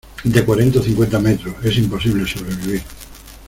[0.25, 2.81] de cuarenta o cincuenta metros, es imposible sobrevivir.